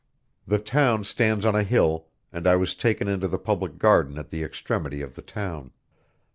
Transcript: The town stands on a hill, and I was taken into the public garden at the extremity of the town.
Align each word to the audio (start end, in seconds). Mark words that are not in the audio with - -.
The 0.47 0.57
town 0.57 1.03
stands 1.03 1.45
on 1.45 1.53
a 1.55 1.61
hill, 1.61 2.07
and 2.33 2.47
I 2.47 2.55
was 2.55 2.73
taken 2.73 3.07
into 3.07 3.27
the 3.27 3.37
public 3.37 3.77
garden 3.77 4.17
at 4.17 4.31
the 4.31 4.41
extremity 4.43 5.03
of 5.03 5.13
the 5.13 5.21
town. 5.21 5.73